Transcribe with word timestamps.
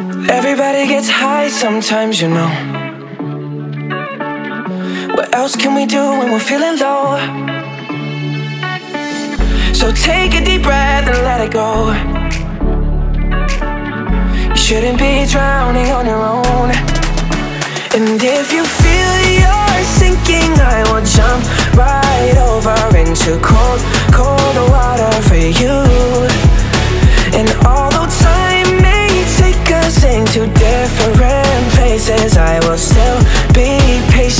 Everybody 0.00 0.86
gets 0.86 1.10
high 1.10 1.48
sometimes, 1.48 2.22
you 2.22 2.28
know. 2.28 2.48
What 5.14 5.34
else 5.34 5.54
can 5.54 5.74
we 5.74 5.84
do 5.84 6.00
when 6.00 6.32
we're 6.32 6.40
feeling 6.40 6.78
low? 6.78 7.18
So 9.74 9.92
take 9.92 10.32
a 10.34 10.42
deep 10.42 10.62
breath 10.62 11.06
and 11.06 11.18
let 11.28 11.42
it 11.42 11.52
go. 11.52 11.92
You 14.48 14.56
shouldn't 14.56 14.98
be 14.98 15.26
drowning 15.26 15.90
on 15.90 16.06
your 16.06 16.22
own. 16.22 16.70
And 17.92 18.22
if 18.22 18.52
you 18.54 18.64
feel 18.64 19.12
you're 19.36 19.84
sinking, 20.00 20.52
I 20.60 20.80
will 20.88 21.04
jump 21.04 21.44
right 21.76 22.38
over 22.48 22.96
into 22.96 23.38
cold, 23.44 23.80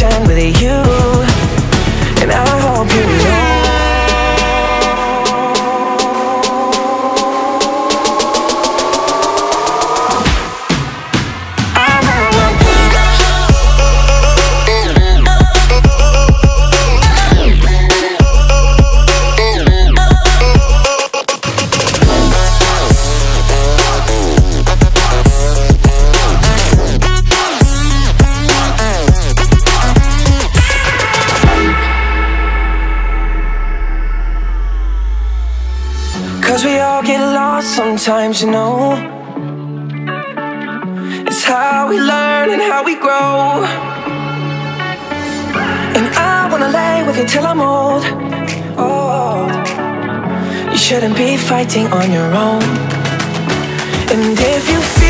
with 0.00 0.62
you. 0.62 0.87
Cause 36.48 36.64
we 36.64 36.78
all 36.78 37.02
get 37.02 37.20
lost 37.20 37.76
sometimes, 37.76 38.40
you 38.40 38.50
know. 38.50 38.94
It's 41.26 41.44
how 41.44 41.86
we 41.90 42.00
learn 42.00 42.48
and 42.48 42.62
how 42.62 42.82
we 42.82 42.94
grow. 42.94 43.64
And 45.96 46.06
I 46.16 46.48
wanna 46.50 46.70
lay 46.70 47.04
with 47.06 47.18
you 47.18 47.26
till 47.26 47.46
I'm 47.46 47.60
old. 47.60 48.02
Oh, 48.78 49.46
you 50.72 50.78
shouldn't 50.78 51.16
be 51.18 51.36
fighting 51.36 51.86
on 51.92 52.10
your 52.10 52.32
own. 52.32 52.62
And 54.12 54.38
if 54.54 54.70
you 54.72 54.80
feel 54.80 55.07